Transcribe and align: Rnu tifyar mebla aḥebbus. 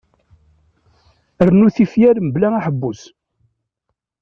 Rnu 1.47 1.67
tifyar 1.75 2.17
mebla 2.21 2.47
aḥebbus. 2.57 3.01